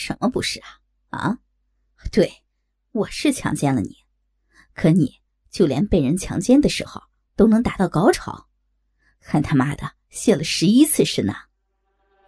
[0.00, 0.80] 什么不是啊？
[1.10, 1.38] 啊，
[2.10, 2.42] 对，
[2.90, 3.98] 我是强奸了你，
[4.74, 7.02] 可你就连被人强奸的时候
[7.36, 8.48] 都能达到高潮，
[9.18, 11.34] 还他妈的泄了十一次身呢！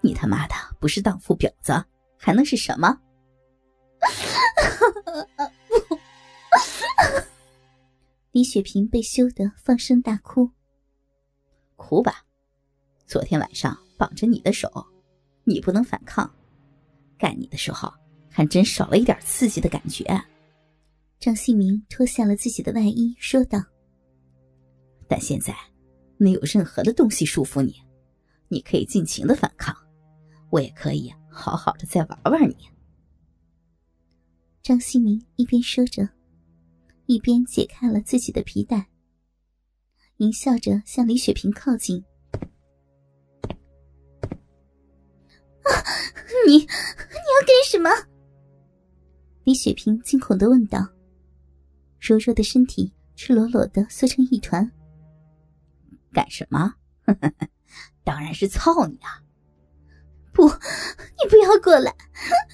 [0.03, 1.83] 你他妈的不是荡妇婊子，
[2.19, 3.01] 还能是什么？
[8.33, 10.51] 李雪萍被羞得放声大哭。
[11.77, 12.27] 哭吧，
[13.07, 14.71] 昨天晚上绑着你的手，
[15.45, 16.31] 你不能反抗，
[17.23, 17.89] 干你的时候
[18.29, 20.05] 还真少了一点刺激的感觉。
[21.21, 23.63] 张新明脱下了自己的外衣，说道
[25.07, 25.55] ：“但现在
[26.17, 27.77] 没有任何的东西束缚你，
[28.49, 29.73] 你可以尽情的反抗，
[30.51, 32.57] 我也可以好好的再玩玩你。”
[34.65, 36.09] 张新明一边说着，
[37.07, 38.89] 一边解开了自己的皮带，
[40.17, 42.03] 淫笑着向李雪萍靠近。
[45.63, 45.71] “啊，
[46.49, 46.67] 你
[47.43, 47.91] 干什么？”
[49.45, 50.87] 李雪萍惊恐的问道。
[52.01, 54.69] 柔弱的身体赤裸裸的缩成一团。
[56.13, 56.75] “干什么？
[58.03, 59.23] 当然是操你啊
[60.33, 61.93] ！”“不，你不要过来，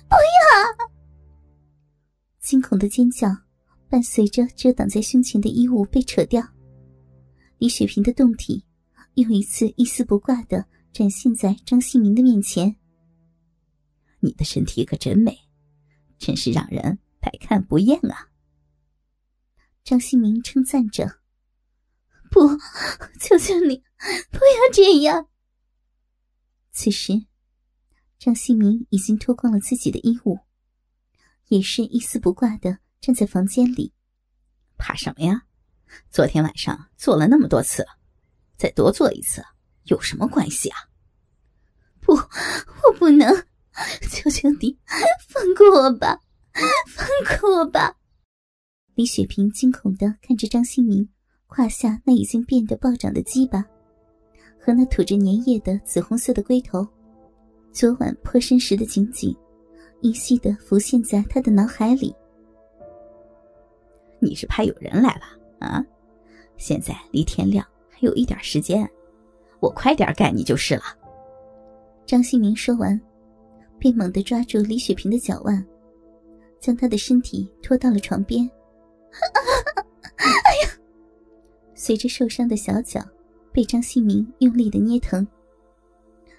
[0.08, 0.88] 不要！”
[2.40, 3.28] 惊恐的尖叫，
[3.88, 6.42] 伴随着遮挡在胸前的衣物被扯掉，
[7.58, 8.62] 李雪萍的胴体
[9.14, 12.74] 又一次一丝不挂的展现在张新明的面前。
[14.20, 15.38] 你的身体可真美，
[16.18, 18.28] 真是让人百看不厌啊！
[19.84, 21.20] 张新明称赞着。
[22.30, 22.40] 不，
[23.18, 23.82] 求求你，
[24.30, 25.28] 不要这样。
[26.70, 27.26] 此时，
[28.18, 30.40] 张新明已经脱光了自己的衣物。
[31.46, 33.94] 也是一丝不挂的站在房间里，
[34.76, 35.44] 怕什么呀？
[36.10, 37.86] 昨天晚上做了那么多次，
[38.58, 39.42] 再多做一次
[39.84, 40.78] 有什么关系啊？
[42.00, 43.46] 不，我不能！
[44.10, 44.76] 求求你
[45.28, 46.20] 放过我吧，
[46.86, 47.06] 放
[47.40, 47.96] 过我吧！
[48.94, 51.08] 李雪萍惊恐的看着张新明
[51.46, 53.64] 胯下那已经变得暴涨的鸡巴，
[54.60, 56.86] 和那吐着粘液的紫红色的龟头，
[57.72, 59.36] 昨晚破身时的情景。
[60.00, 62.14] 依稀的浮现在他的脑海里。
[64.20, 65.22] 你是怕有人来了
[65.58, 65.84] 啊？
[66.56, 68.88] 现在离天亮还有一点时间，
[69.58, 70.82] 我快点干你就是了。
[72.06, 73.00] 张新明说完，
[73.78, 75.64] 便猛地抓住李雪萍的脚腕，
[76.60, 78.48] 将她的身体拖到了床边。
[80.16, 80.26] 哎
[80.64, 80.70] 呀！
[81.74, 83.00] 随着受伤的小脚
[83.52, 85.26] 被张新明用力的捏疼，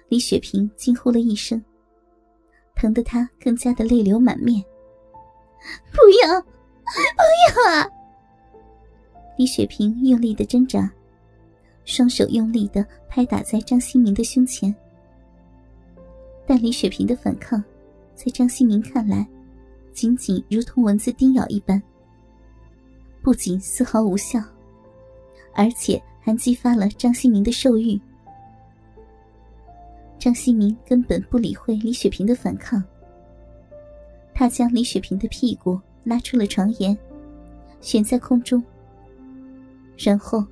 [0.08, 1.62] 李雪萍惊呼了一声。
[2.76, 4.62] 疼得他更加的泪流满面。
[5.92, 6.48] 不要，不
[7.60, 7.86] 要啊！
[9.36, 10.90] 李雪萍用力的挣扎，
[11.84, 14.74] 双手用力的拍打在张新明的胸前。
[16.50, 17.62] 但李雪萍的反抗，
[18.16, 19.24] 在张新明看来，
[19.92, 21.80] 仅仅如同蚊子叮咬一般，
[23.22, 24.42] 不仅丝毫无效，
[25.54, 27.96] 而且还激发了张新明的兽欲。
[30.18, 32.82] 张新明根本不理会李雪萍的反抗，
[34.34, 36.98] 他将李雪萍的屁股拉出了床沿，
[37.80, 38.60] 悬在空中，
[39.96, 40.44] 然后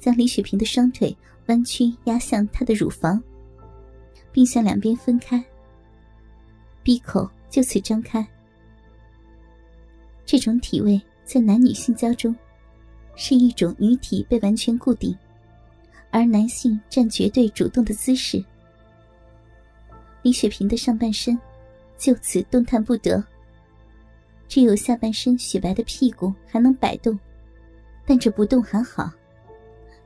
[0.00, 3.22] 将李雪萍的双腿弯曲压向她的乳房，
[4.36, 5.42] 并向两边分开，
[6.82, 8.22] 闭口就此张开。
[10.26, 12.36] 这种体位在男女性交中，
[13.14, 15.16] 是一种女体被完全固定，
[16.10, 18.44] 而男性占绝对主动的姿势。
[20.20, 21.40] 李雪萍的上半身
[21.96, 23.24] 就此动弹不得，
[24.48, 27.18] 只有下半身雪白的屁股还能摆动，
[28.04, 29.10] 但这不动还好，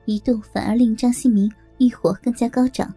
[0.05, 2.95] 一动反而令张新明欲火更加高涨。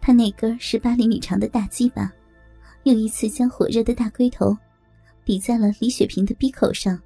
[0.00, 2.10] 他那根十八厘米长的大鸡巴，
[2.84, 4.56] 又一次将火热的大龟头
[5.24, 7.00] 抵在了李雪萍的鼻口上，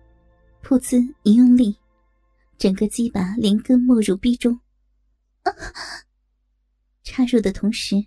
[0.62, 1.76] 噗呲一用力，
[2.56, 4.58] 整个鸡巴连根没入逼中，
[7.02, 8.06] 插入的同时。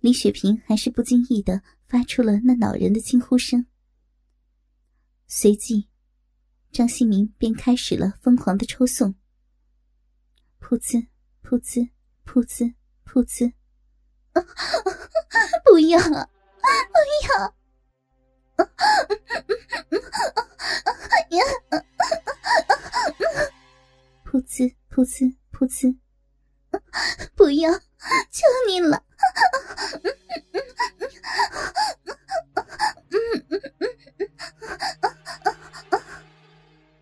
[0.00, 3.66] 李雪萍还是不经意的发出了那恼人的惊呼声，
[5.26, 5.88] 随即，
[6.72, 9.14] 张新明便开始了疯狂的抽送。
[10.58, 11.06] 噗呲，
[11.44, 11.90] 噗呲，
[12.24, 12.72] 噗呲，
[13.04, 13.52] 噗呲，
[15.64, 16.28] 不要啊，
[16.92, 17.54] 不要！
[24.24, 25.96] 噗呲，噗呲，噗呲，
[27.34, 27.70] 不要！
[28.30, 29.02] 求你了！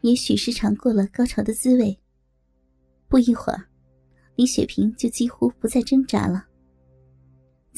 [0.01, 2.01] 也许是尝过了高潮的滋味，
[3.09, 3.67] 不一会儿，
[4.37, 6.47] 李雪萍就几乎不再挣扎了，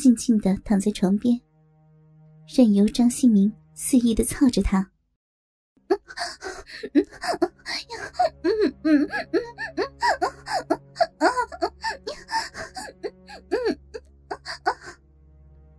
[0.00, 1.38] 静静的躺在床边，
[2.48, 4.90] 任由张新明肆意的操着她。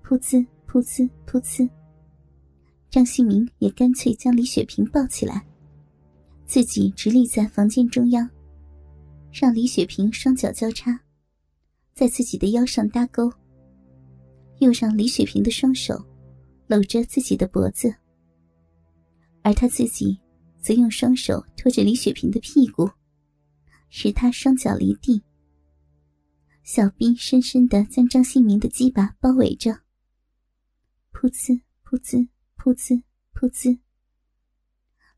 [0.04, 1.68] 噗呲噗呲噗呲，
[2.92, 5.44] 张新明也干脆将李雪萍抱起来，
[6.46, 8.30] 自己直立在房间中央，
[9.34, 11.00] 让李雪萍双脚交叉，
[11.96, 13.34] 在自己的腰上搭钩，
[14.62, 16.00] 又让李雪萍的双手
[16.68, 17.94] 搂着自己的脖子。
[19.42, 20.18] 而他自己
[20.62, 22.88] 则用双手托着李雪萍的屁股，
[23.90, 25.20] 使她双脚离地。
[26.64, 29.72] 小臂深深的将张新明的鸡巴包围着。
[31.12, 33.02] 噗呲噗呲噗呲
[33.34, 33.80] 噗呲，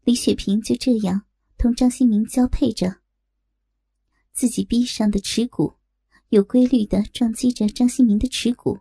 [0.05, 1.23] 李雪萍就这样
[1.57, 2.95] 同张新明交配着，
[4.31, 5.73] 自己臂上的耻骨
[6.29, 8.79] 有规律的撞击着张新明的耻骨，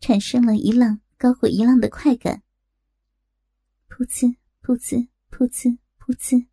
[0.00, 2.42] 产生了一浪高过一浪的快感。
[3.88, 6.46] 噗呲，噗呲，噗呲，噗呲。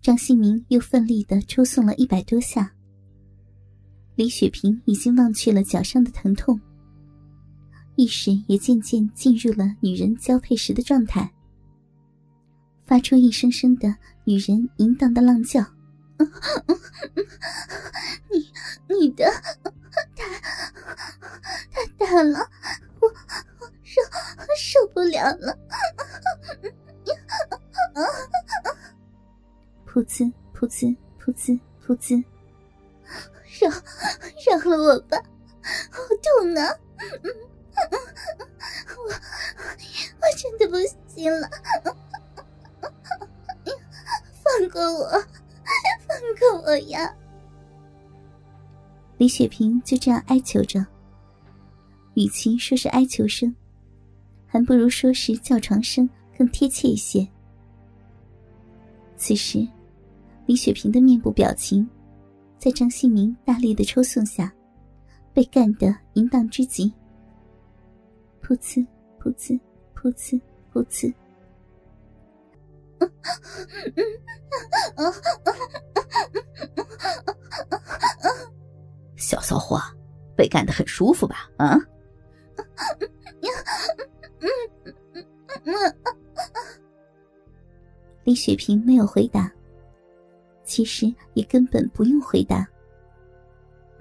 [0.00, 2.74] 张新明又奋力的抽送了一百多下。
[4.14, 6.60] 李雪萍已经忘却了脚上的疼痛，
[7.96, 11.32] 意识也渐渐进入了女人交配时的状态，
[12.84, 15.64] 发出一声声的女人淫荡的浪叫
[18.30, 18.46] ：“你，
[18.94, 19.24] 你的
[21.70, 22.48] 太太大了，
[23.00, 24.00] 我我受
[24.56, 25.58] 受不了了。”
[29.86, 32.24] 噗呲噗呲噗呲噗呲，
[33.60, 33.68] 饶
[34.46, 35.18] 饶了我吧，
[35.90, 36.60] 好痛啊！
[38.96, 40.76] 我我真的不
[41.08, 41.46] 行了，
[44.42, 45.10] 放过我，
[46.08, 47.14] 放过我呀！
[49.18, 50.86] 李雪萍就这样哀求着，
[52.14, 53.54] 与其说是哀求声，
[54.46, 57.26] 还不如说是叫床声更贴切一些。
[59.16, 59.66] 此时。
[60.44, 61.88] 李雪萍的面部表情，
[62.58, 64.52] 在张新明大力的抽送下，
[65.32, 66.92] 被干得淫荡之极。
[68.42, 68.84] 噗呲，
[69.20, 69.58] 噗呲，
[69.94, 70.40] 噗呲，
[70.74, 71.14] 噗呲。
[79.16, 79.80] 小骚货，
[80.36, 81.48] 被干得很舒服吧？
[81.56, 81.78] 啊？
[88.24, 89.50] 李雪萍没有回答。
[90.64, 92.66] 其实也根本不用回答。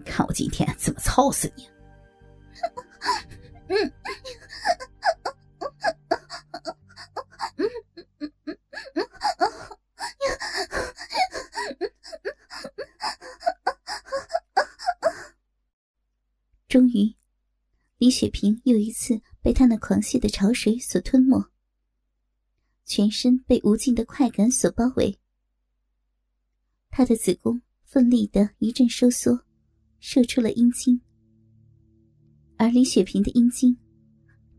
[0.06, 1.68] 看我今天怎么操死你！
[16.70, 17.14] 终于，
[18.02, 21.40] 李雪萍又一次被他那狂泻的潮水所吞没，
[22.84, 25.20] 全身被无尽的快感所包围。
[26.90, 29.46] 他的子宫奋力的一阵收缩，
[30.00, 31.00] 射出了阴茎，
[32.58, 33.78] 而李雪萍的阴茎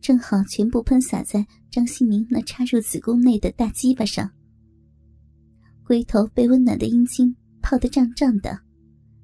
[0.01, 4.31] 正好全部喷洒在张新明那插入子宫内的大鸡巴上。
[5.83, 8.57] 龟头被温暖的阴茎泡得胀胀的，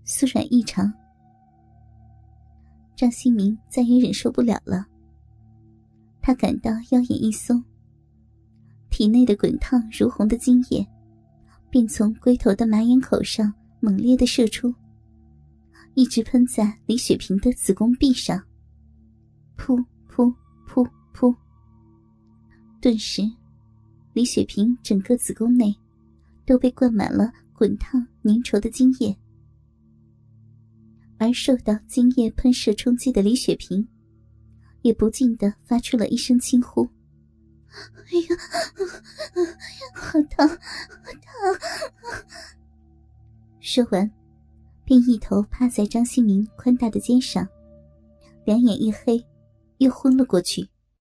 [0.05, 0.93] 酥软异常。
[2.99, 4.85] 张新明再也忍受不了了，
[6.21, 7.63] 他感到腰眼一松，
[8.91, 10.85] 体内的滚烫如虹的精液。
[11.71, 14.75] 便从龟头的马眼口上猛烈的射出，
[15.95, 18.43] 一直喷在李雪萍的子宫壁上。
[19.57, 19.77] 噗
[20.11, 20.35] 噗
[20.67, 21.33] 噗噗！
[22.81, 23.23] 顿时，
[24.13, 25.73] 李雪萍整个子宫内
[26.45, 29.17] 都被灌满了滚烫粘稠的精液，
[31.19, 33.87] 而受到精液喷射冲击的李雪萍，
[34.83, 36.89] 也不禁的发出了一声惊呼。
[37.69, 38.37] 哎呀，
[39.93, 42.19] 好疼，好疼！
[43.61, 44.11] 说完，
[44.85, 47.47] 便一头趴在张新明宽大的肩上，
[48.47, 49.23] 两眼一黑，
[49.79, 50.67] 又昏了过去。